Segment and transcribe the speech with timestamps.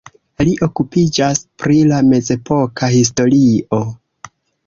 [0.47, 3.83] Li okupiĝas pri la mezepoka historio.